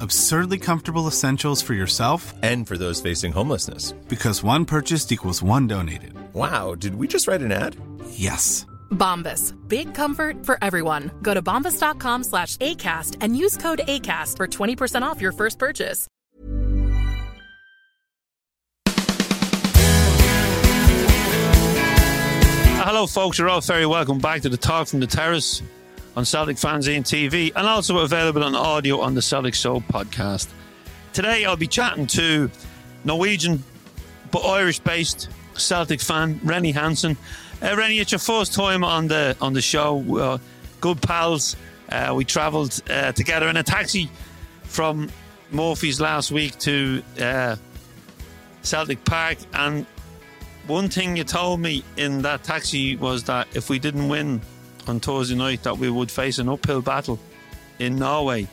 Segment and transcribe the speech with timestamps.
[0.00, 3.92] Absurdly comfortable essentials for yourself And for those facing homelessness.
[4.08, 6.12] because one purchased equals one donated.
[6.34, 7.76] Wow, did we just write an ad?
[8.10, 8.66] Yes.
[8.90, 9.54] Bombas.
[9.68, 11.10] Big comfort for everyone.
[11.22, 16.06] Go to bombas.com slash ACAST and use code ACAST for 20% off your first purchase.
[22.82, 23.38] Hello, folks.
[23.38, 25.62] You're all very welcome back to the Talk from the Terrace
[26.16, 30.48] on Celtic Fanzine TV and also available on audio on the Celtic Show podcast.
[31.12, 32.50] Today, I'll be chatting to
[33.04, 33.62] Norwegian
[34.30, 37.16] but Irish based Celtic fan Rennie Hansen.
[37.62, 40.18] Uh, Rennie, it's your first time on the on the show.
[40.18, 40.38] Uh,
[40.80, 41.56] good pals.
[41.88, 44.08] Uh, we travelled uh, together in a taxi
[44.62, 45.10] from
[45.50, 47.56] Murphy's last week to uh,
[48.62, 49.84] Celtic Park, and
[50.66, 54.40] one thing you told me in that taxi was that if we didn't win
[54.90, 57.18] on Thursday night, that we would face an uphill battle
[57.78, 58.46] in Norway.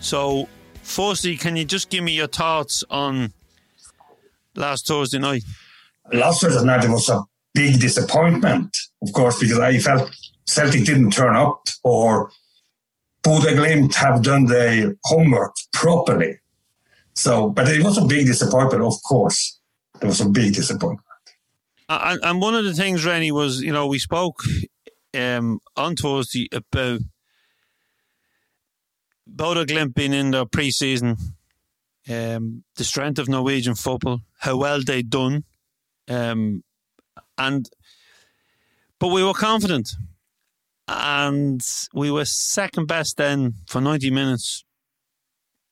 [0.00, 0.48] So,
[0.82, 3.32] firstly, can you just give me your thoughts on
[4.54, 5.42] last Thursday night?
[6.12, 7.22] last Thursday night was a
[7.54, 10.10] big disappointment, of course, because I felt
[10.46, 12.30] Celtic didn't turn up or
[13.22, 16.38] Bodø Glimt have done their homework properly.
[17.14, 19.58] So, but it was a big disappointment, of course.
[20.00, 21.04] There was a big disappointment.
[21.88, 24.42] And, and one of the things, Rennie, was you know we spoke
[25.14, 27.00] um, Thursday about
[29.28, 31.16] Bodø Glimt being in their pre-season,
[32.08, 35.44] um, the strength of Norwegian football, how well they done,
[36.08, 36.64] um,
[37.38, 37.68] and
[38.98, 39.90] but we were confident,
[40.88, 41.62] and
[41.94, 44.64] we were second best then for ninety minutes.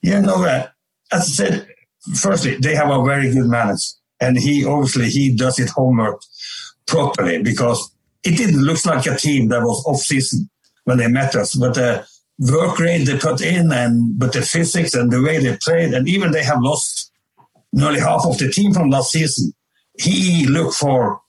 [0.03, 0.69] Yeah, no, uh,
[1.11, 1.69] as I said,
[2.15, 6.23] firstly, they have a very good manager, and he obviously he does his homework
[6.87, 7.93] properly because
[8.25, 10.49] it didn't look like a team that was off season
[10.85, 12.07] when they met us, but the
[12.39, 16.09] work rate they put in, and but the physics and the way they played, and
[16.09, 17.13] even they have lost
[17.73, 19.53] nearly half of the team from last season.
[19.99, 21.21] He looked for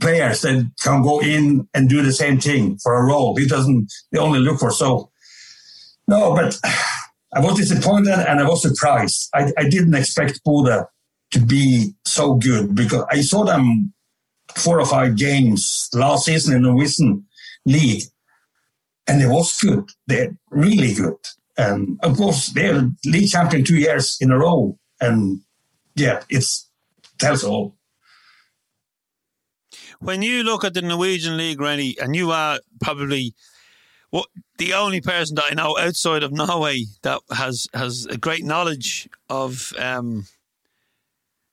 [0.00, 3.36] players that can go in and do the same thing for a role.
[3.36, 3.92] He doesn't.
[4.12, 5.10] They only look for so.
[6.06, 6.58] No, but
[7.34, 9.28] I was disappointed and I was surprised.
[9.34, 10.86] I, I didn't expect Bodø
[11.32, 13.93] to be so good because I saw them
[14.56, 17.26] four or five games last season in the Norwegian
[17.66, 18.04] league,
[19.06, 19.88] and it was good.
[20.06, 21.16] They're really good.
[21.56, 24.78] And of course, they're league champion two years in a row.
[25.00, 25.40] And
[25.94, 26.68] yeah, it's
[27.18, 27.76] tells all.
[30.00, 33.34] When you look at the Norwegian league, Rennie, and you are probably
[34.10, 34.26] what
[34.58, 39.08] the only person that I know outside of Norway that has has a great knowledge
[39.28, 40.26] of um,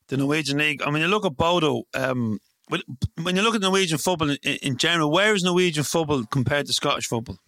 [0.08, 0.82] the Norwegian league.
[0.82, 1.84] I mean, you look at Bodo.
[1.94, 2.80] Um, when
[3.22, 6.72] when you look at Norwegian football in, in general, where is Norwegian football compared to
[6.72, 7.38] Scottish football?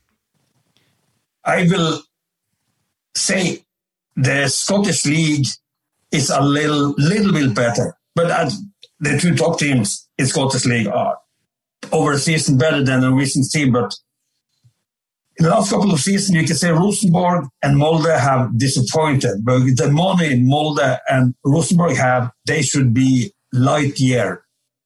[1.44, 2.02] I will
[3.14, 3.64] say
[4.16, 5.46] the Scottish league
[6.10, 8.52] is a little little bit better, but
[9.00, 11.18] the two top teams in Scottish league are
[11.92, 13.72] over a season better than the Norwegian team.
[13.72, 13.94] But
[15.36, 19.44] in the last couple of seasons, you can say Rosenborg and Molde have disappointed.
[19.44, 24.43] But the money Molde and Rosenborg have, they should be light year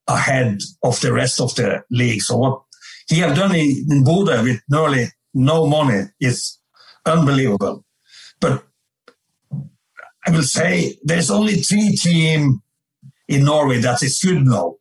[0.08, 2.22] ahead of the rest of the league.
[2.22, 2.62] So what
[3.08, 6.58] he have done in, Bodø with nearly no money is
[7.06, 7.84] unbelievable.
[8.40, 8.64] But
[10.26, 12.62] I will say there's only three team
[13.28, 14.76] in Norway that is good now.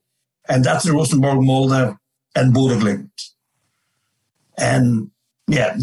[0.49, 1.97] And that's Rosenborg, Molde,
[2.35, 3.09] and Bodø
[4.57, 5.11] And
[5.47, 5.77] yeah,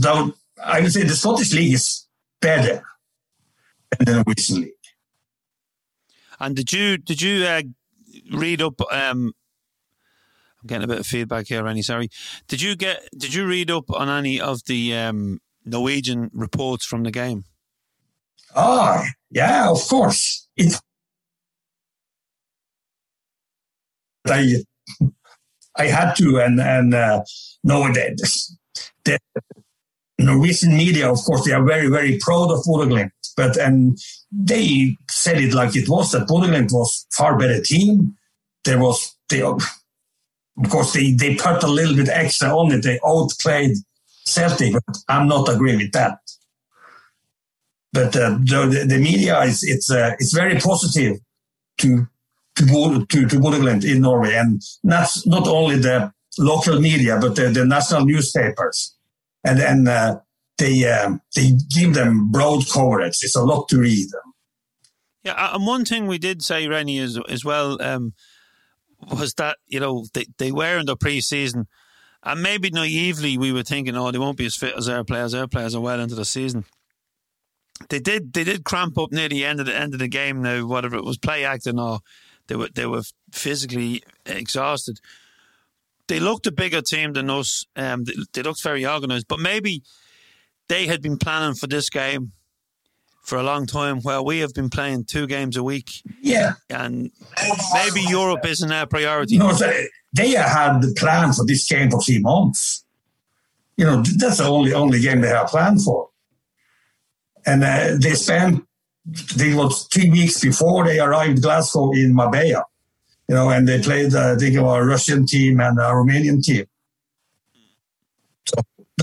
[0.64, 2.06] I would say the Scottish League is
[2.41, 2.82] better
[3.91, 4.73] than the Norwegian League.
[6.41, 7.62] And did you did you uh,
[8.32, 8.80] read up?
[8.90, 9.32] Um,
[10.62, 11.82] I'm getting a bit of feedback here, Rennie.
[11.82, 12.08] Sorry.
[12.48, 17.02] Did you get did you read up on any of the um, Norwegian reports from
[17.02, 17.44] the game?
[18.56, 20.48] Oh, yeah, of course.
[20.56, 20.80] It,
[24.26, 24.54] I,
[25.76, 27.22] I had to, and and uh,
[27.62, 28.48] no, the,
[29.04, 29.18] the
[30.18, 33.98] Norwegian media, of course, they are very very proud of Bodø but and
[34.31, 38.16] they said it like it was that Bodø was far better team.
[38.64, 39.60] There was they, of
[40.69, 42.82] course, they they put a little bit extra on it.
[42.82, 43.76] They outplayed
[44.25, 46.19] Celtic, but I'm not agree with that.
[47.92, 51.19] But uh, the, the media is it's uh, it's very positive
[51.78, 52.06] to
[52.56, 57.64] to to, to in Norway, and that's not only the local media, but the, the
[57.64, 58.96] national newspapers,
[59.44, 60.19] and then uh,
[60.58, 63.18] they um, they give them broad coverage.
[63.22, 64.08] It's a lot to read.
[65.22, 68.12] Yeah, and one thing we did say, Rennie, as as well, um,
[69.10, 71.66] was that you know they they were in the preseason,
[72.22, 75.34] and maybe naively we were thinking, oh, they won't be as fit as our players.
[75.34, 76.64] Our players are well into the season.
[77.88, 80.42] They did they did cramp up near the end of the end of the game.
[80.42, 82.00] Now, whatever it was, play acting or
[82.46, 83.02] they were they were
[83.32, 84.98] physically exhausted.
[86.06, 87.64] They looked a bigger team than us.
[87.76, 89.82] Um, they, they looked very organised, but maybe
[90.69, 92.32] they had been planning for this game
[93.22, 96.02] for a long time, while we have been playing two games a week.
[96.20, 97.11] Yeah, and
[97.72, 99.38] maybe Europe isn't our priority.
[99.38, 99.52] No,
[100.12, 102.84] they had the plan for this game for three months.
[103.76, 106.11] You know, that's the only only game they have planned for,
[107.46, 108.64] and uh, they spent.
[109.37, 112.64] It was three weeks before they arrived Glasgow in Marbella,
[113.28, 114.14] you know, and they played.
[114.14, 116.67] Uh, I think a Russian team and a Romanian team.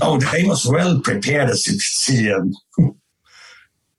[0.00, 2.32] No, they was well prepared as you see.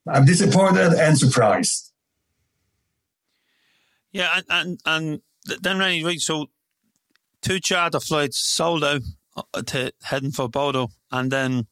[0.08, 1.92] I'm disappointed and surprised.
[4.12, 5.22] Yeah, and and, and
[5.62, 6.20] then Rennie, right?
[6.20, 6.48] So
[7.42, 9.02] two charter flights sold out
[9.36, 11.68] uh, to heading for Bodø, and then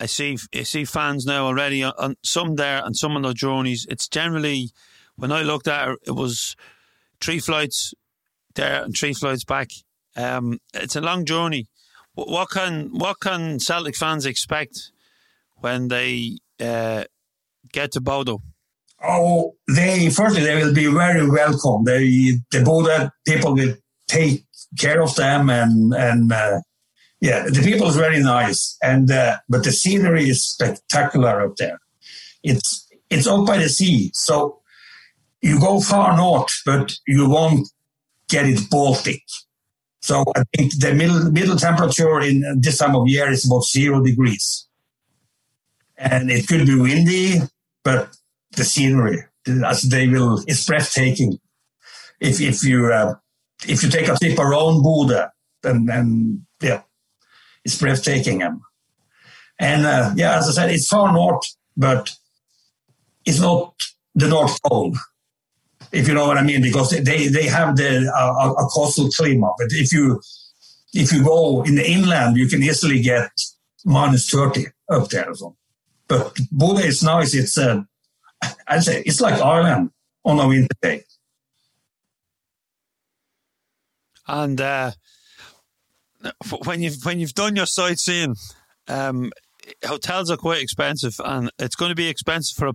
[0.00, 3.86] I see I see fans now already on some there and some on the journeys.
[3.88, 4.70] It's generally
[5.16, 6.56] when I looked at it, it was
[7.20, 7.94] three flights
[8.54, 9.70] there and three flights back.
[10.16, 11.66] Um, it's a long journey.
[12.16, 14.90] What can what can Celtic fans expect
[15.56, 17.04] when they uh,
[17.72, 18.40] get to Bodø?
[19.04, 21.84] Oh, they firstly they will be very welcome.
[21.84, 23.76] They the Bodø people will
[24.08, 24.46] take
[24.78, 26.60] care of them and and uh,
[27.20, 31.78] yeah, the people is very nice and uh, but the scenery is spectacular up there.
[32.42, 34.60] It's it's up by the sea, so
[35.42, 37.68] you go far north, but you won't
[38.28, 39.22] get it Baltic.
[40.06, 44.00] So I think the middle middle temperature in this time of year is about zero
[44.04, 44.68] degrees,
[45.98, 47.40] and it could be windy,
[47.82, 48.16] but
[48.52, 49.24] the scenery,
[49.66, 51.40] as they will, it's breathtaking.
[52.20, 53.16] If if you uh,
[53.66, 55.28] if you take a trip around Bodø,
[55.64, 56.82] then then yeah,
[57.64, 58.42] it's breathtaking.
[59.58, 62.14] And uh, yeah, as I said, it's far north, but
[63.24, 63.74] it's not
[64.14, 64.94] the North Pole
[65.92, 69.52] if you know what I mean, because they they have the uh, a coastal climate.
[69.58, 70.20] But if you
[70.92, 73.30] if you go in the inland, you can easily get
[73.84, 75.34] minus thirty up there.
[75.34, 75.56] So.
[76.08, 77.34] But Bodø is nice.
[77.34, 77.82] It's uh,
[78.68, 79.90] I'd say it's like Ireland
[80.24, 81.04] on a winter day.
[84.28, 84.92] And uh,
[86.64, 88.34] when you've when you've done your sightseeing,
[88.88, 89.32] um,
[89.84, 92.74] hotels are quite expensive, and it's going to be expensive for a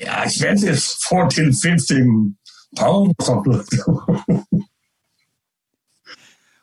[0.00, 2.36] Yeah, expensive 14, 15
[2.76, 3.14] pounds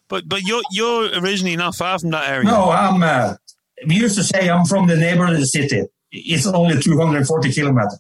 [0.07, 2.43] but but you're you're originally not far from that area.
[2.43, 3.01] No, I'm.
[3.01, 3.35] Uh,
[3.87, 5.83] we used to say I'm from the neighborhood of the city.
[6.11, 7.99] It's only 240 kilometers.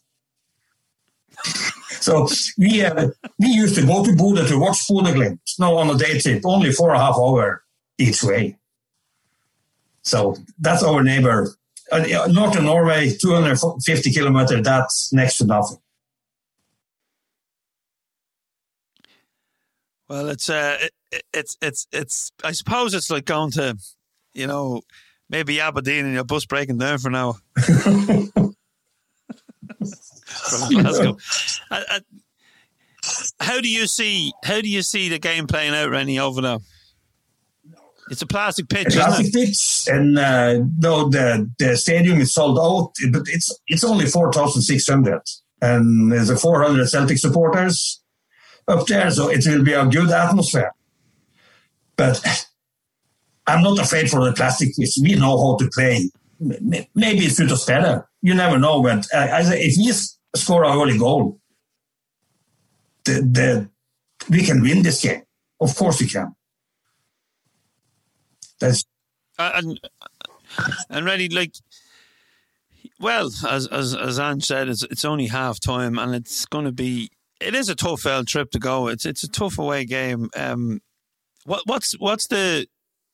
[1.99, 2.27] so
[2.57, 6.19] we uh, we used to go to Bodø to watch Bodø No, on a day
[6.19, 7.63] trip, only four and a half hour
[7.97, 8.57] each way.
[10.03, 11.49] So that's our neighbor
[11.91, 15.77] uh, northern Norway, 250 kilometers, that's next to nothing.
[20.09, 20.77] Well, it's uh,
[21.11, 22.31] it, it's it's it's.
[22.43, 23.77] I suppose it's like going to,
[24.33, 24.81] you know,
[25.29, 27.37] maybe Aberdeen and your bus breaking down for now.
[27.55, 28.53] From
[30.69, 31.17] Glasgow.
[31.71, 31.99] Uh, uh,
[33.39, 36.57] how do you see how do you see the game playing out, Rennie, over there?
[38.13, 38.93] It's a plastic pitch.
[38.93, 44.05] plastic pitch, and uh, no, the the stadium is sold out, but it's it's only
[44.05, 45.23] four thousand six hundred,
[45.63, 48.03] and there's a four hundred Celtic supporters,
[48.67, 50.71] up there, so it will be a good atmosphere.
[51.95, 52.21] But
[53.47, 54.91] I'm not afraid for the plastic pitch.
[55.01, 56.11] We know how to play.
[56.39, 58.07] Maybe it suits us better.
[58.21, 58.83] You never know.
[58.83, 59.91] But uh, if we
[60.39, 61.39] score a early goal,
[63.05, 63.69] the, the,
[64.29, 65.23] we can win this game.
[65.59, 66.35] Of course we can.
[68.63, 68.85] That's
[69.37, 69.79] uh, and
[70.89, 71.53] and really like
[72.99, 76.71] well as as as Ange said, it's it's only half time and it's going to
[76.71, 77.09] be
[77.41, 78.87] it is a tough old trip to go.
[78.87, 80.29] It's it's a tough away game.
[80.35, 80.81] Um,
[81.45, 82.67] what what's what's the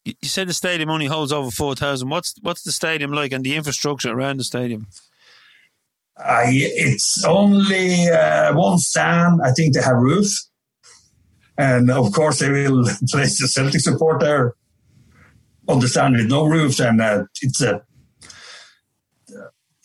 [0.06, 2.10] you said the stadium only holds over four thousand.
[2.10, 4.86] What's what's the stadium like and the infrastructure around the stadium?
[6.16, 9.42] Uh, it's only uh, one stand.
[9.44, 10.32] I think they have roof,
[11.58, 14.54] and of course they will place the Celtic support there
[15.70, 17.82] on the stand with no roof, and uh, it's a uh,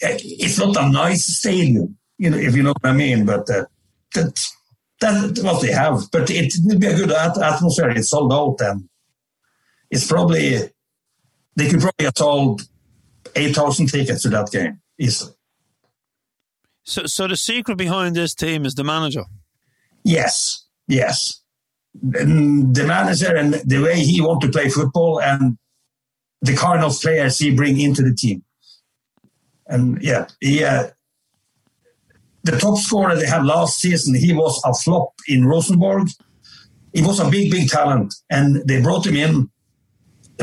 [0.00, 3.26] it's not a nice stadium, you know, if you know what I mean.
[3.26, 3.66] But uh,
[4.12, 4.56] that's
[5.00, 6.10] that's what they have.
[6.10, 7.90] But it will be a good atmosphere.
[7.90, 8.88] It's sold out, and
[9.90, 10.58] it's probably
[11.54, 12.62] they could probably have sold
[13.36, 15.32] eight thousand tickets to that game easily.
[16.86, 19.24] So, so the secret behind this team is the manager.
[20.02, 21.42] Yes, yes,
[21.94, 25.56] the manager and the way he want to play football and
[26.44, 28.44] the of players he bring into the team.
[29.66, 30.88] And yeah, he, uh,
[32.42, 36.08] the top scorer they had last season, he was a flop in Rosenborg.
[36.92, 39.50] He was a big, big talent, and they brought him in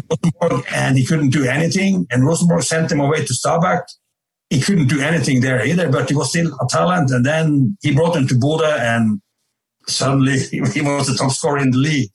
[0.09, 2.07] Rosenborg, and he couldn't do anything.
[2.09, 3.83] And Rosenborg sent him away to Stabæk.
[4.49, 7.11] He couldn't do anything there either, but he was still a talent.
[7.11, 9.21] And then he brought him to Bodø, and
[9.87, 12.11] suddenly he was the top scorer in the league.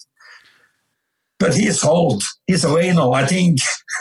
[1.39, 2.23] But he's old.
[2.47, 3.13] He's away now.
[3.13, 3.59] I think.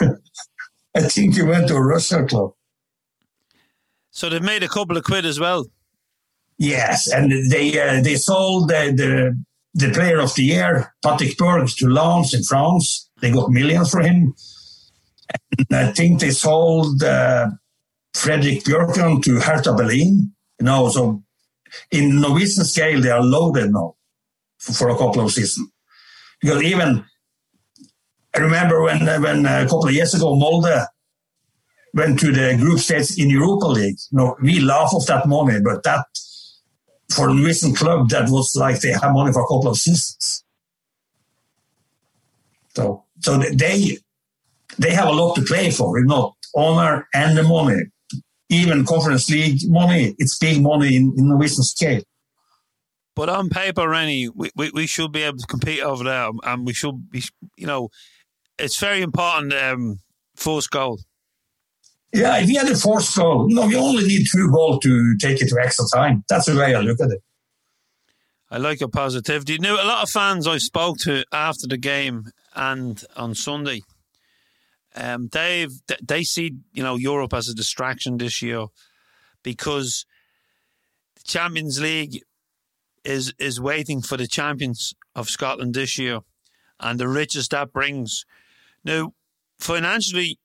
[0.96, 2.52] I think he went to a Russia club.
[4.10, 5.66] So they've made a couple of quid as well.
[6.56, 11.68] Yes, and they uh, they sold the, the, the player of the year, Patrick Berg,
[11.68, 13.10] to Lens in France.
[13.20, 14.34] They got millions for him.
[15.58, 17.48] And I think they sold uh,
[18.14, 20.32] Fredrik Bjørkan to Hertha Berlin.
[20.58, 21.22] You know, so
[21.90, 23.96] in Norwegian scale, they are loaded now
[24.58, 25.68] for, for a couple of seasons.
[26.40, 27.04] Because even
[28.36, 30.86] I remember when uh, when uh, a couple of years ago, Molde
[31.94, 33.96] went to the group stage in Europa League.
[34.10, 36.04] You know, we laugh off that money, but that
[37.08, 40.44] for a recent club, that was like they had money for a couple of seasons.
[42.74, 43.98] So, so they
[44.78, 47.84] they have a lot to play for, you know, honor and the money.
[48.50, 52.02] Even Conference League money, it's big money in, in Norwegian scale.
[53.16, 56.66] But on paper, Rennie, we, we, we should be able to compete over there, and
[56.66, 57.24] we should be,
[57.56, 57.88] you know,
[58.58, 59.52] it's very important.
[59.52, 59.98] Um,
[60.34, 61.00] force goal.
[62.12, 65.40] Yeah, if you had a force goal, no, you only need two goals to take
[65.40, 66.24] it to extra time.
[66.28, 67.22] That's the way I look at it.
[68.50, 69.58] I like your positivity.
[69.58, 73.82] Now, a lot of fans I spoke to after the game and on Sunday,
[74.94, 75.66] um, they
[76.02, 78.66] they see you know Europe as a distraction this year
[79.42, 80.06] because
[81.16, 82.22] the Champions League
[83.04, 86.20] is is waiting for the champions of Scotland this year,
[86.80, 88.24] and the riches that brings.
[88.86, 89.14] Now,
[89.58, 90.38] financially,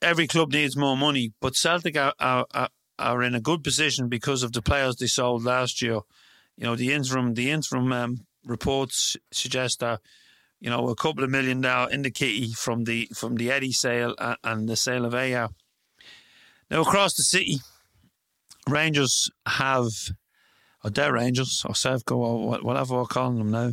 [0.00, 2.46] every club needs more money, but Celtic are, are,
[2.98, 6.00] are, in a good position because of the players they sold last year.
[6.56, 10.00] You know, the interim the interim um, reports suggest that
[10.58, 13.72] you know a couple of million now in the kitty from the from the Eddie
[13.72, 15.50] sale and the sale of Ajer.
[16.70, 17.58] Now across the city,
[18.66, 19.88] Rangers have,
[20.82, 23.72] or their Rangers or Sevco or whatever we're calling them now,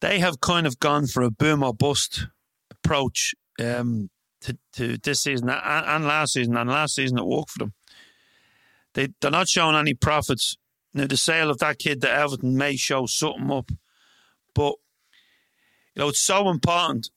[0.00, 2.26] they have kind of gone for a boom or bust
[2.82, 3.34] approach.
[3.58, 4.10] Um,
[4.42, 7.74] to, to this season and, and last season, and last season it worked for them.
[8.94, 10.56] They they're not showing any profits.
[10.94, 13.70] Now the sale of that kid to Everton may show something up,
[14.54, 14.74] but
[15.94, 17.10] you know it's so important.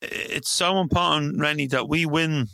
[0.00, 2.46] It's so important, Rennie, that we win.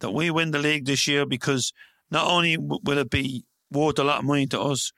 [0.00, 1.72] That we win the league this year because
[2.10, 4.92] not only will it be worth a lot of money to us,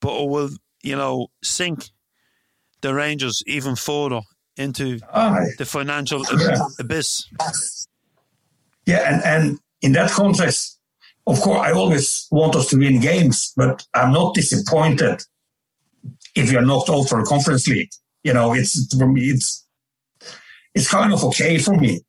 [0.00, 0.50] but it will
[0.82, 1.90] you know sink
[2.80, 4.22] the Rangers even further
[4.56, 5.46] into Aye.
[5.58, 6.58] the financial yeah.
[6.78, 7.26] abyss.
[8.86, 10.78] Yeah, and, and in that context,
[11.26, 15.22] of course, I always want us to win games, but I'm not disappointed
[16.34, 17.90] if you're knocked out for a conference league.
[18.24, 19.64] You know, it's for me, it's
[20.74, 22.00] it's kind of okay for me.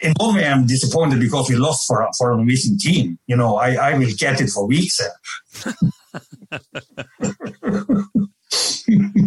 [0.00, 3.18] In one way, I'm disappointed because we lost for a, for a Norwegian team.
[3.26, 5.00] You know, I, I will get it for weeks.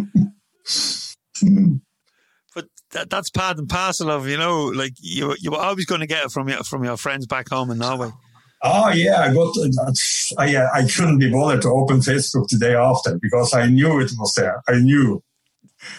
[2.92, 6.06] that, that's part and parcel of you know, like you you were always going to
[6.06, 8.10] get it from your from your friends back home in Norway.
[8.62, 9.54] Oh yeah, I got.
[10.38, 14.00] I uh, I couldn't be bothered to open Facebook the day after because I knew
[14.00, 14.62] it was there.
[14.66, 15.22] I knew.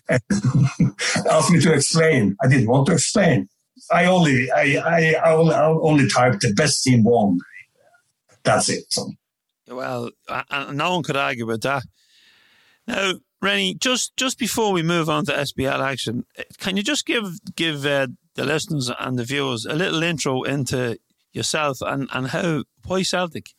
[0.10, 0.22] And
[1.30, 2.36] asked me to explain.
[2.42, 3.50] I didn't want to explain.
[3.92, 7.38] I only I I, I only, I only typed the best team won.
[8.44, 8.86] That's it.
[8.90, 9.12] So.
[9.68, 11.84] Well, I, no one could argue with that.
[12.88, 13.14] Now,
[13.46, 16.26] Rennie, just just before we move on to SBL action,
[16.58, 20.98] can you just give give uh, the listeners and the viewers a little intro into
[21.32, 23.52] yourself and, and how why Celtic?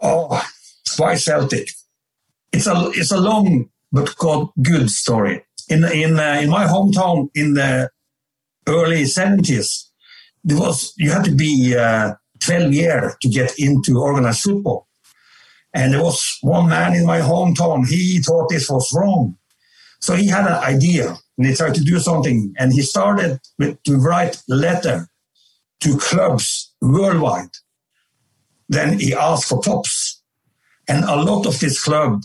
[0.00, 0.42] Oh,
[0.96, 1.70] why Celtic?
[2.52, 4.14] It's a it's a long but
[4.62, 5.44] good story.
[5.68, 7.90] In in uh, in my hometown in the
[8.68, 9.90] early seventies,
[10.44, 14.87] there was you had to be uh, twelve years to get into organized football,
[15.74, 17.86] and there was one man in my hometown.
[17.86, 19.36] He thought this was wrong,
[20.00, 23.80] so he had an idea and he tried to do something, and he started with,
[23.84, 25.08] to write letter
[25.80, 27.50] to clubs worldwide.
[28.68, 30.20] Then he asked for tops.
[30.88, 32.22] And a lot of this club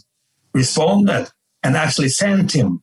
[0.54, 1.30] responded
[1.62, 2.82] and actually sent him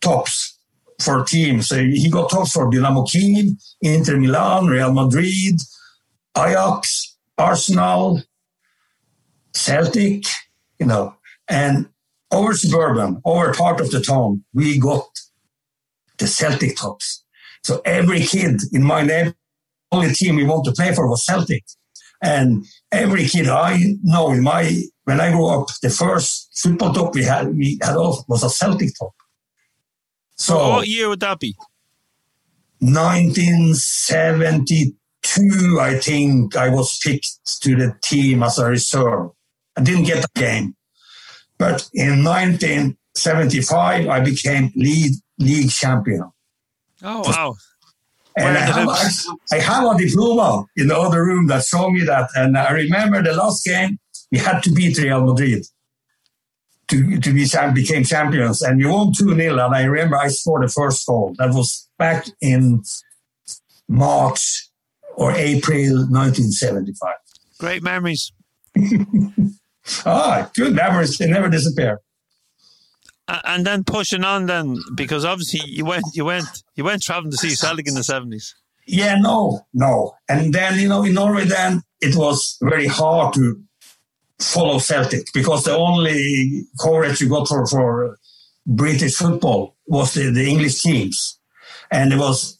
[0.00, 0.58] tops
[1.00, 1.68] for teams.
[1.68, 5.60] So he got tops for Dynamo Kiev, Inter Milan, Real Madrid,
[6.36, 8.22] Ajax, Arsenal,
[9.52, 10.24] Celtic,
[10.78, 11.14] you know,
[11.48, 11.88] and
[12.30, 15.06] over suburban, over part of the town, we got
[16.18, 17.24] the Celtic tops.
[17.62, 19.36] So every kid in my neighborhood
[19.92, 21.64] only team we want to play for was Celtic.
[22.22, 27.14] And every kid I know in my when I grew up, the first football top
[27.14, 29.14] we had we had was a Celtic top.
[30.36, 31.56] So what year would that be?
[32.80, 39.30] 1972, I think I was picked to the team as a reserve.
[39.76, 40.74] I didn't get the game.
[41.58, 46.30] But in 1975, I became lead league champion.
[47.02, 47.56] Oh, wow.
[48.36, 52.02] And I have, I, I have, a diploma in the other room that showed me
[52.04, 52.30] that.
[52.34, 53.98] And I remember the last game,
[54.30, 55.66] we had to beat Real Madrid
[56.88, 58.62] to, to be became champions.
[58.62, 59.64] And we won 2 0.
[59.64, 61.34] And I remember I scored the first goal.
[61.38, 62.82] That was back in
[63.88, 64.68] March
[65.16, 67.14] or April 1975.
[67.58, 68.32] Great memories.
[70.06, 71.18] ah, good memories.
[71.18, 72.00] They never disappear
[73.44, 77.36] and then pushing on then because obviously you went you went you went traveling to
[77.36, 78.54] see Celtic in the seventies.
[78.86, 80.14] Yeah, no, no.
[80.28, 83.62] And then you know in Norway then it was very hard to
[84.38, 88.18] follow Celtic because the only coverage you got for, for
[88.66, 91.38] British football was the, the English teams.
[91.90, 92.58] And it was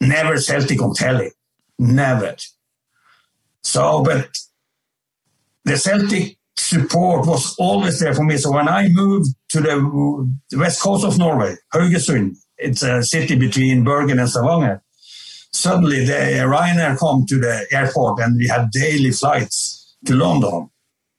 [0.00, 1.30] never Celtic on telly.
[1.78, 2.36] Never.
[3.62, 4.28] So, but
[5.64, 8.36] the Celtic support was always there for me.
[8.36, 13.36] So when I moved to the, the west coast of Norway, Haugesund, it's a city
[13.36, 14.82] between Bergen and Stavanger.
[15.52, 20.70] Suddenly, the Ryanair come to the airport, and we had daily flights to London.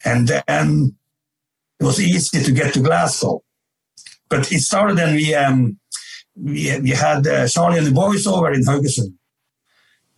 [0.03, 0.95] And then
[1.79, 3.43] it was easy to get to Glasgow.
[4.29, 5.79] But it started, and we um,
[6.35, 9.13] we, we had uh, Charlie and the boys over in Haugesund.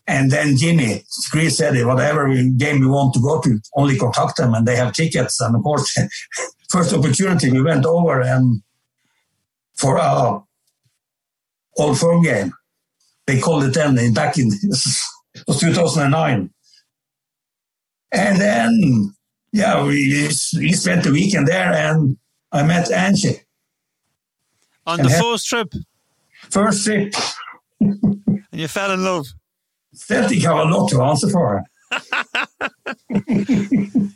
[0.07, 4.53] And then Jimmy Grease said, whatever game we want to go to, only contact them
[4.53, 5.41] and they have tickets.
[5.41, 5.97] And of course,
[6.69, 8.61] first opportunity, we went over and
[9.73, 10.45] for our
[11.77, 12.53] old firm game,
[13.25, 16.51] they called it then in back in it was 2009.
[18.11, 19.13] And then,
[19.51, 22.17] yeah, we, we spent the weekend there and
[22.51, 23.41] I met Angie.
[24.85, 25.73] On the first trip?
[26.49, 27.13] First trip.
[27.79, 29.25] and you fell in love?
[29.95, 31.63] Celtic have a lot to answer for.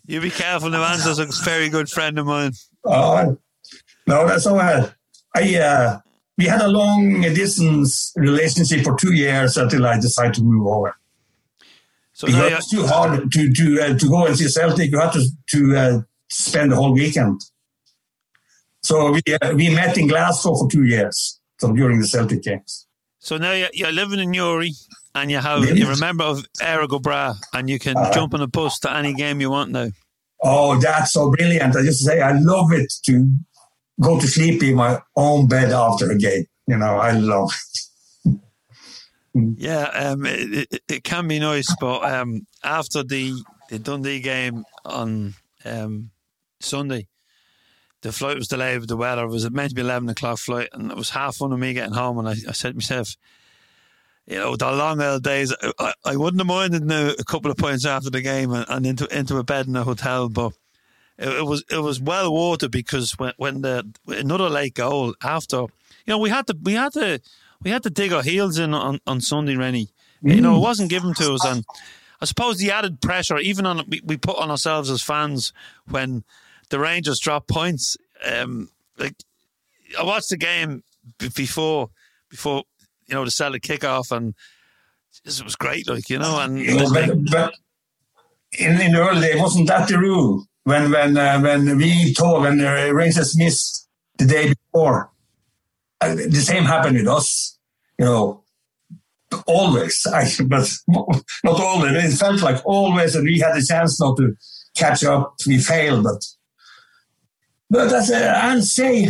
[0.06, 2.52] you be careful now, Ange's a very good friend of mine.
[2.84, 3.34] Uh,
[4.08, 4.92] no, that's all right.
[5.36, 6.00] I, uh,
[6.38, 10.96] we had a long distance relationship for two years until I decided to move over.
[12.14, 14.92] So because it's too hard to to uh, to go and see Celtic.
[14.92, 17.40] You have to to uh, spend the whole weekend.
[18.84, 22.88] So we uh, we met in Glasgow for two years, so during the Celtic games.
[23.20, 24.74] So now you're, you're living in Newry
[25.22, 28.42] and you have you remember of Eire Go Bragh, and you can uh, jump on
[28.42, 29.90] a bus to any game you want now.
[30.42, 31.76] Oh, that's so brilliant!
[31.76, 33.30] I just say I love it to
[34.02, 36.46] go to sleep in my own bed after a game.
[36.68, 37.52] You know, I love
[38.26, 38.40] it.
[39.58, 43.34] yeah, um, it, it, it, can be nice, but um, after the
[43.70, 46.12] the Dundee game on um,
[46.62, 47.08] Sunday,
[48.02, 49.26] the flight was delayed with the weather.
[49.26, 51.74] It was meant to be eleven o'clock flight, and it was half fun of me
[51.74, 52.18] getting home.
[52.20, 53.16] And I, I said to myself,
[54.30, 55.54] you know, the long old days.
[55.80, 56.90] I, I wouldn't have minded
[57.20, 59.84] a couple of points after the game and, and into into a bed in a
[59.84, 60.54] hotel, but
[61.18, 65.58] it, it, was it was well it because when when the another late goal after,
[65.58, 65.68] you
[66.08, 67.20] know, we had to we had to
[67.64, 69.90] we had to dig our heels in on, on Sunday, Rennie.
[70.24, 70.36] Mm.
[70.36, 71.66] You know, it wasn't given to us, and
[72.22, 75.54] I suppose the added pressure, even on we, we put on ourselves as fans
[75.90, 76.24] when
[76.70, 77.98] the Rangers drop points.
[78.24, 79.16] Um, like
[80.00, 80.84] I watched the game
[81.18, 81.90] before
[82.30, 82.66] before
[83.10, 84.36] you know to sell the Celtic kickoff, and
[85.26, 85.90] it was great.
[85.90, 87.54] Like you know, and but, but
[88.58, 90.46] in, in the early days, wasn't that the rule?
[90.64, 95.12] When when uh, when we told when the Rangers missed the day before,
[96.02, 97.58] uh, the same happened with us.
[97.98, 98.44] You know,
[99.48, 100.06] always.
[100.14, 102.14] I, but not always.
[102.14, 104.36] It felt like always, and we had a chance not to
[104.76, 105.36] catch up.
[105.48, 106.24] We failed, but
[107.70, 109.10] but as I say,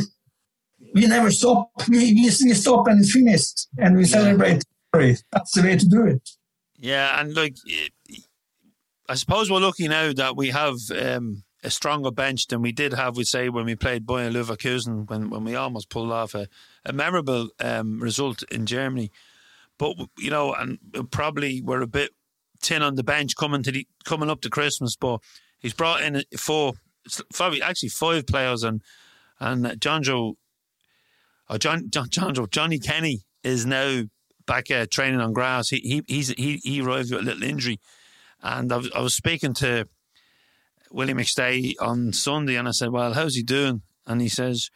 [0.94, 1.72] we never stop.
[1.88, 4.64] We, we, stop and it's finished, and we celebrate.
[4.92, 6.30] That's the way to do it.
[6.78, 7.56] Yeah, and like
[9.08, 12.94] I suppose we're lucky now that we have um, a stronger bench than we did
[12.94, 16.48] have, we say, when we played Bayer Leverkusen, when, when we almost pulled off a,
[16.86, 19.12] a memorable um, result in Germany.
[19.78, 20.78] But you know, and
[21.12, 22.12] probably we're a bit
[22.62, 24.96] tin on the bench coming to the coming up to Christmas.
[24.96, 25.22] But
[25.58, 26.74] he's brought in four,
[27.34, 28.84] five, actually five players, and
[29.40, 30.04] and John
[31.50, 34.04] Or John John, John Johnny Kenny is now
[34.46, 35.70] back uh, training on grass.
[35.70, 37.80] He he he's, he he arrived with a little injury,
[38.42, 39.88] and I was, I was speaking to
[40.92, 44.70] Willie McStay on Sunday, and I said, "Well, how's he doing?" And he says,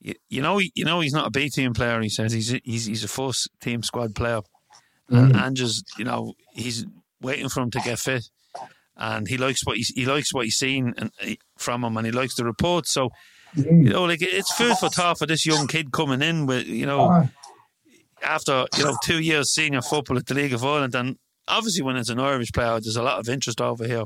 [0.00, 2.60] "You, you know, you know, he's not a B team player." He says he's a,
[2.64, 4.40] he's he's a first team squad player,
[5.08, 6.86] and, and just you know, he's
[7.20, 8.28] waiting for him to get fit,
[8.96, 11.10] and he likes what he's, he likes what he's seen and
[11.58, 12.86] from him, and he likes the report.
[12.86, 13.10] So,
[13.56, 13.84] Mm.
[13.84, 14.90] you know, like it's food for ah.
[14.90, 17.28] thought for this young kid coming in with you know ah.
[18.22, 21.16] after you know two years senior football at the League of Ireland, and
[21.48, 24.04] obviously when it's an Irish player, there's a lot of interest over here,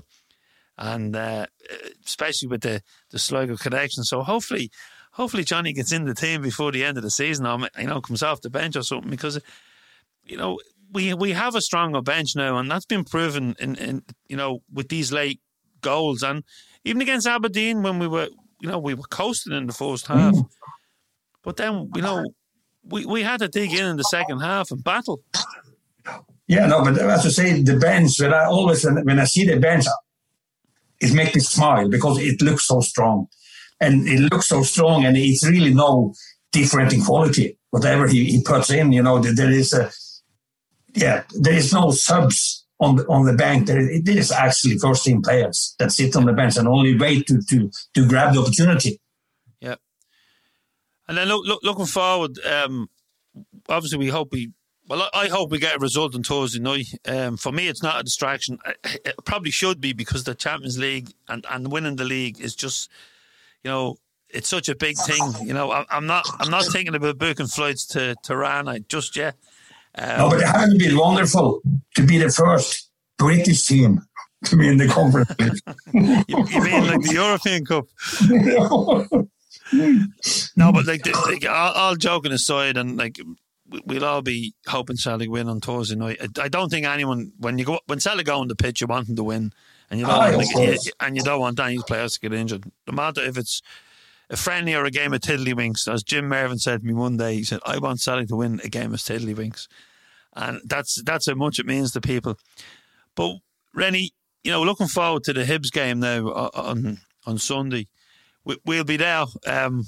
[0.79, 1.47] and uh,
[2.07, 4.05] especially with the the Sligo connection.
[4.05, 4.71] So hopefully,
[5.13, 8.01] hopefully Johnny gets in the team before the end of the season, or you know
[8.01, 9.41] comes off the bench or something, because
[10.25, 10.59] you know
[10.93, 14.63] we we have a stronger bench now, and that's been proven in, in you know
[14.73, 15.41] with these late
[15.83, 16.45] goals, and
[16.85, 18.29] even against Aberdeen when we were
[18.65, 20.15] you know we were coasting in the first mm.
[20.15, 20.35] half,
[21.43, 22.25] but then you know
[22.83, 25.23] we, we had to dig in in the second half and battle.
[26.47, 29.59] Yeah, no, but as I say, the bench, when I always, when I see the
[29.59, 29.87] bench,
[31.01, 33.29] it makes me smile because it looks so strong.
[33.81, 36.15] And it looks so strong and it's really no
[36.53, 37.59] different in quality.
[37.71, 39.91] Whatever he, he puts in, you know, there is a,
[40.95, 43.67] yeah, there is no subs on the, on the bank.
[43.67, 47.27] There, there is actually first team players that sit on the bench and only wait
[47.27, 49.01] to, to, to grab the opportunity.
[49.61, 49.77] Yeah.
[51.09, 52.89] And then look, look, looking forward, um,
[53.69, 54.53] obviously we hope we.
[54.87, 56.89] Well, I hope we get a result on Thursday night.
[57.07, 58.59] Um, for me, it's not a distraction.
[58.85, 62.91] It probably should be because the Champions League and, and winning the league is just,
[63.63, 63.97] you know,
[64.29, 65.47] it's such a big thing.
[65.47, 69.37] You know, I, am not I'm not thinking about booking flights to Tirana just yet.
[69.97, 71.61] Um, no, but it hasn't been wonderful
[71.97, 74.01] to be the first British team
[74.45, 75.31] to be in the conference.
[75.93, 77.87] you, you mean like the European Cup?
[80.57, 83.19] no, but like, the, like all, all, joking aside, and like
[83.87, 86.19] we'll all be hoping Celtic win on Thursday night.
[86.21, 88.87] I, I don't think anyone when you go when Celtic go on the pitch, you
[88.87, 89.53] want them to win,
[89.91, 92.33] and you don't oh, want, like, you, and you don't want any players to get
[92.33, 92.65] injured.
[92.87, 93.63] No matter if it's
[94.31, 97.37] a friendly or a game of tiddlywinks, as Jim Mervyn said to me one day,
[97.37, 99.69] he said, "I want Celtic to win a game of tiddlywinks,"
[100.35, 102.39] and that's that's how much it means to people.
[103.15, 103.37] But
[103.75, 107.89] Rennie, you know, looking forward to the Hibs game now on on Sunday
[108.45, 109.25] we, will be there.
[109.47, 109.85] Um,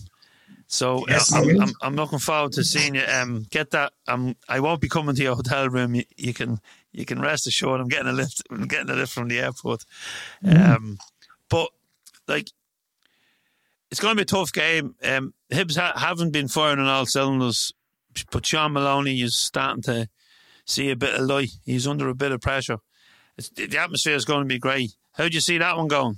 [0.66, 3.02] so yes, uh, I'm, I'm, I'm, looking forward to seeing you.
[3.02, 3.92] Um, get that.
[4.08, 5.94] Um, I won't be coming to your hotel room.
[5.94, 6.60] You, you, can
[6.92, 7.80] you can rest assured.
[7.80, 8.42] I'm getting a lift.
[8.50, 9.84] I'm getting a lift from the airport.
[10.44, 10.68] Mm.
[10.68, 10.98] Um,
[11.48, 11.68] but
[12.26, 12.50] like,
[13.90, 14.94] it's going to be a tough game.
[15.02, 17.72] Um, Hibs ha- haven't been firing on all cylinders,
[18.30, 20.08] but Shaun Maloney is starting to
[20.64, 21.50] see a bit of light.
[21.64, 22.78] He's under a bit of pressure.
[23.38, 24.92] It's, the atmosphere is going to be great.
[25.12, 26.16] How do you see that one going?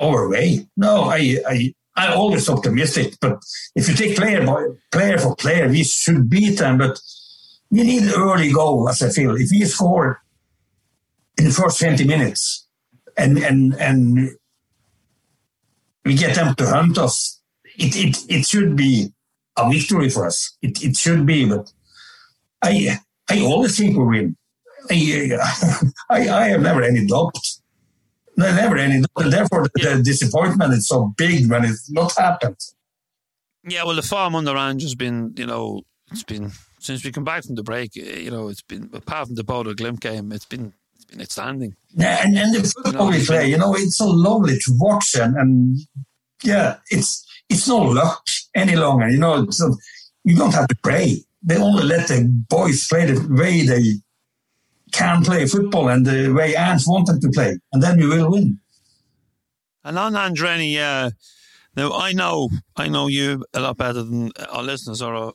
[0.00, 0.30] our.
[0.76, 3.14] No, I, I, I'm always optimistic.
[3.20, 3.40] But
[3.74, 6.78] if you take player by player for player, we should beat them.
[6.78, 6.98] But
[7.70, 9.36] we need an early goal, as I feel.
[9.36, 10.22] If we score
[11.38, 12.66] in the first 20 minutes
[13.16, 14.30] and and and
[16.10, 17.40] we get them to hunt us,
[17.84, 18.92] it it, it should be
[19.56, 20.38] a victory for us.
[20.66, 21.38] It it should be.
[21.52, 21.72] But
[22.70, 24.36] I I always think we win.
[24.90, 24.98] I
[26.16, 27.36] I, I have never any doubt.
[28.36, 29.04] No, never any.
[29.16, 32.56] Therefore, the, the disappointment is so big when it's not happened.
[33.68, 37.12] Yeah, well, the farm on the range has been, you know, it's been since we
[37.12, 37.90] come back from the break.
[37.96, 41.20] eh, You know, it's been apart from the Bodø Glimt game, it's been it's been
[41.20, 41.74] outstanding.
[41.94, 44.54] Yeah, and, and the football You know, we it's play, you know, it's so lovely
[44.58, 45.78] to watch and, and
[46.42, 48.22] yeah, it's it's no luck
[48.54, 49.08] any longer.
[49.08, 49.76] You know, it's not,
[50.24, 51.24] you don't have to pray.
[51.42, 53.94] They only let the boys play the way they
[54.92, 58.30] can play football and the way Ange want them to play, and then we will
[58.30, 58.60] win.
[59.82, 61.10] And on Andreni, uh,
[61.76, 65.32] now I know I know you a lot better than our listeners or our,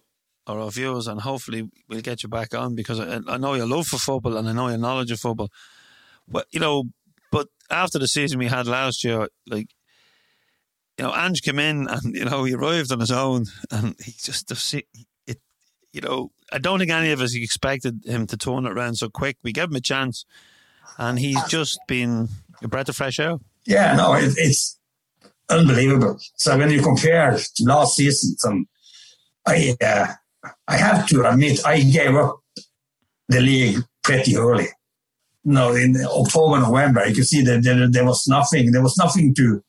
[0.47, 3.67] or our viewers, and hopefully we'll get you back on because I, I know your
[3.67, 5.49] love for football and I know your knowledge of football.
[6.27, 6.85] But you know,
[7.31, 9.69] but after the season we had last year, like
[10.97, 14.11] you know, Ange came in and you know he arrived on his own, and he
[14.11, 14.85] just it.
[15.91, 19.09] You know, I don't think any of us expected him to turn it around so
[19.09, 19.37] quick.
[19.43, 20.25] We gave him a chance,
[20.97, 22.27] and he's just been
[22.61, 23.37] a breath of fresh air.
[23.65, 24.77] Yeah, no, it, it's
[25.49, 26.19] unbelievable.
[26.35, 28.67] So when you compare last season, some,
[29.47, 30.07] I uh,
[30.67, 32.39] I have to admit I gave up
[33.27, 34.67] the league pretty early.
[35.43, 38.71] No, in October, November, you can see that there, there was nothing.
[38.71, 39.63] There was nothing to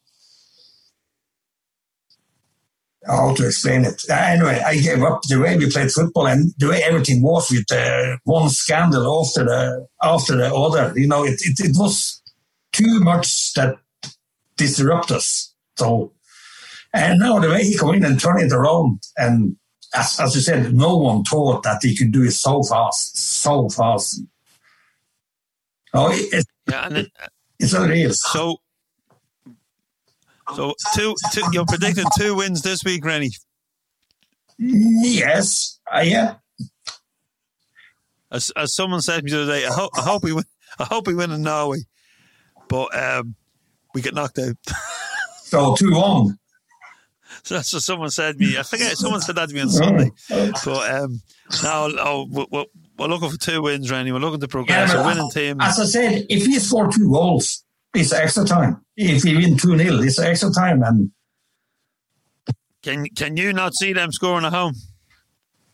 [3.07, 4.03] how to explain it.
[4.11, 7.71] Anyway, I gave up the way we played football and the way everything was with
[7.71, 10.93] uh, one scandal after the after the other.
[10.99, 12.23] You know, it, it, it was
[12.73, 13.77] too much that
[14.57, 15.55] disrupt us.
[15.77, 16.13] So,
[16.93, 19.57] and now the way he come in and turn it around, and
[19.95, 23.69] as, as you said, no one thought that he could do it so fast, so
[23.69, 24.23] fast.
[25.95, 27.11] Oh, it, yeah, and
[27.59, 28.13] it's unreal.
[28.13, 28.59] So,
[30.55, 33.31] so two, two, you're predicting two wins this week, Rennie.
[34.59, 36.37] Yes, I am.
[38.31, 40.45] As, as someone said to me the other day, I hope, I hope we win.
[40.79, 41.79] I hope we win in Norway,
[42.69, 43.35] but um,
[43.95, 44.57] we get knocked out.
[45.43, 46.39] so two one.
[47.47, 48.59] So that's what someone said to me.
[48.59, 50.11] I forget someone said that to me on Sunday.
[50.29, 51.23] But um,
[51.63, 52.65] now oh, we're,
[52.99, 54.11] we're, looking for two wins, Randy.
[54.11, 54.93] We're looking to progress.
[54.93, 55.61] Yeah, a winning team.
[55.61, 58.85] As I said, if we score two goals, it's extra time.
[58.97, 60.83] If we win two 0 it's extra time.
[60.83, 61.11] And
[62.83, 64.75] can can you not see them scoring at home?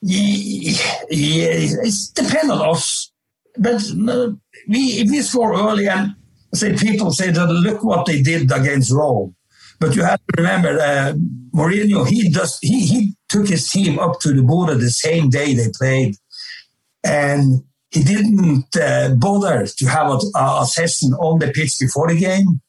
[0.02, 0.72] Yeah,
[1.10, 1.48] yeah
[1.84, 3.12] it's depends on us.
[3.56, 4.32] But uh,
[4.68, 6.14] we if we score early and
[6.52, 9.34] say people say that look what they did against Rome.
[9.82, 11.12] But you have to remember, uh,
[11.52, 15.54] Mourinho, he does he he took his team up to the Bodø the same day
[15.54, 16.14] they played,
[17.02, 22.16] and he didn't uh, bother to have a, a, session on the pitch before the
[22.16, 22.60] game.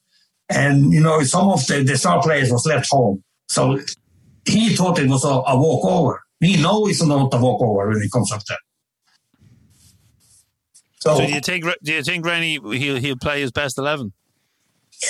[0.49, 3.79] And you know, some of the, the star players was left home, so
[4.45, 6.19] he thought it was a, a walkover.
[6.41, 8.57] We know it's not a walkover when it comes up there.
[10.99, 14.13] So, so do you think do you think Rennie he'll he'll play his best eleven?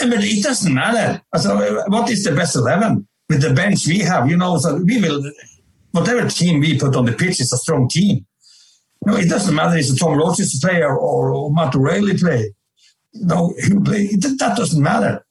[0.01, 1.21] Yeah, but it doesn't matter.
[1.37, 4.29] So what is the best eleven with the bench we have?
[4.29, 5.23] You know, so we will
[5.91, 8.25] whatever team we put on the pitch is a strong team.
[9.05, 12.53] You know, it doesn't matter if it's Tom Rogic player or, or Matt O'Riley play.
[13.11, 14.07] You know, he play.
[14.15, 15.25] That doesn't matter.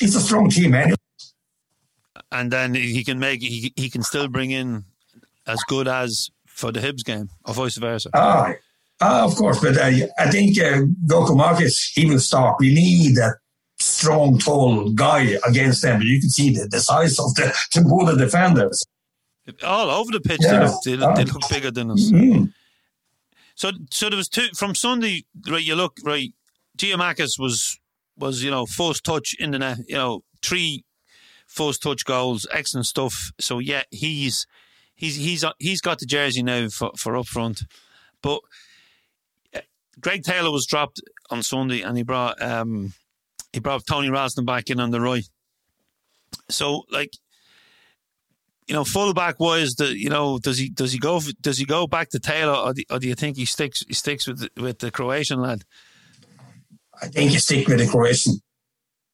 [0.00, 0.96] It's a strong team anyway.
[2.32, 4.84] And then he can make he he can still bring in
[5.46, 8.10] as good as for the Hibs game, or vice versa.
[8.14, 8.52] Ah,
[9.04, 12.56] uh, of course, but uh, I think uh, Giakoumakis, he will start.
[12.58, 13.36] We need that
[13.78, 15.98] strong, tall guy against them.
[15.98, 18.84] But you can see the, the size of the, the Bodø defenders.
[19.62, 20.52] All over the pitch, yeah.
[20.52, 22.10] they, look, they, look, they, look, bigger than us.
[22.10, 22.44] Mm-hmm.
[23.56, 25.24] So, so there was two from Sunday.
[25.48, 26.32] Right, you look right.
[26.78, 27.78] Giakoumakis was
[28.16, 29.78] was you know first touch in the net.
[29.86, 30.84] You know three
[31.46, 33.32] first touch goals, excellent stuff.
[33.38, 34.46] So yeah, he's
[34.94, 37.64] he's he's he's got the jersey now for for up front,
[38.22, 38.40] but
[40.00, 42.92] Greg Taylor was dropped on Sunday, and he brought um,
[43.52, 45.28] he brought Tony Ralston back in on the right.
[46.48, 47.14] So, like,
[48.66, 51.86] you know, fullback wise, the you know, does he does he go does he go
[51.86, 54.62] back to Taylor, or do, or do you think he sticks he sticks with the,
[54.62, 55.64] with the Croatian lad?
[57.00, 58.40] I think he stick with the Croatian,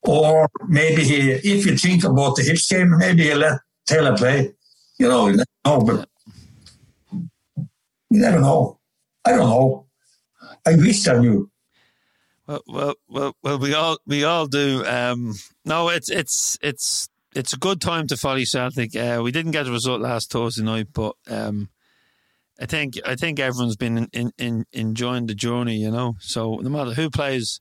[0.03, 4.53] or maybe he, if you think about the Hibs game, maybe he let Taylor play.
[4.99, 5.31] You know,
[5.65, 6.09] no, but
[7.17, 7.69] you
[8.11, 8.79] never know.
[9.25, 9.87] I don't know.
[10.67, 11.51] I wish I knew.
[12.47, 14.85] Well, well, well, well, we all we all do.
[14.85, 18.97] Um, no, it's it's it's it's a good time to follow Celtic.
[18.97, 21.69] Uh, we didn't get a result last Thursday night, but um,
[22.61, 25.77] I think I think everyone's been in, in, in enjoying the journey.
[25.77, 27.61] You know, so no matter who plays,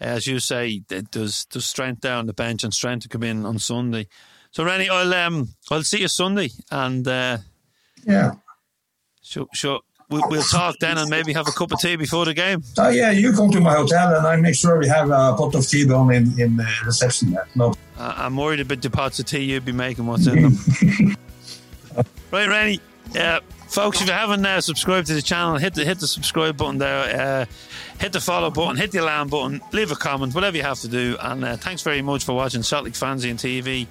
[0.00, 3.58] as you say, there's there's strength down the bench and strength to come in on
[3.58, 4.08] Sunday.
[4.52, 7.38] So, Rennie, I'll um I'll see you Sunday, and uh,
[8.06, 8.32] yeah,
[9.22, 12.34] sure, sure we'll, we'll talk then and maybe have a cup of tea before the
[12.34, 12.62] game.
[12.78, 15.54] Oh yeah, you come to my hotel and I make sure we have a pot
[15.54, 17.46] of tea down in in the reception there.
[17.54, 20.06] No, uh, I'm worried about the pots of tea you'd be making.
[20.06, 21.16] What's in them?
[22.30, 22.80] right, Rennie.
[23.12, 26.56] Yeah, folks, if you haven't uh, subscribed to the channel, hit the hit the subscribe
[26.56, 27.42] button there.
[27.42, 27.46] Uh,
[27.98, 30.88] hit the follow button, hit the alarm button, leave a comment, whatever you have to
[30.88, 31.16] do.
[31.20, 33.86] And uh, thanks very much for watching Celtic Fanzine TV,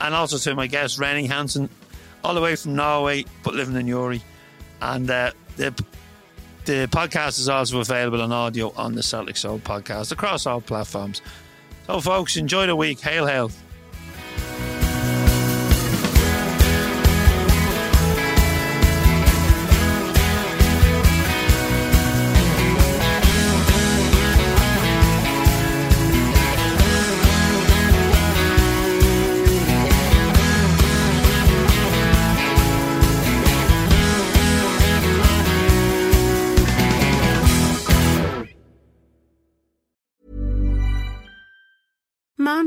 [0.00, 1.68] and also to my guest Rennie Hansen,
[2.24, 4.22] all the way from Norway but living in Newry.
[4.80, 5.74] And uh, the
[6.64, 11.22] The podcast is also available on audio on the Celtic Soul podcast across all platforms.
[11.86, 13.00] So, folks, enjoy the week.
[13.00, 13.50] Hail, hail.